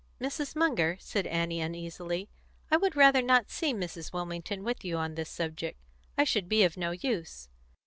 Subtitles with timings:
[0.19, 0.55] "Mrs.
[0.55, 2.27] Munger," said Annie uneasily,
[2.71, 4.11] "I would rather not see Mrs.
[4.11, 5.79] Wilmington with you on this subject;
[6.17, 7.49] I should be of no use."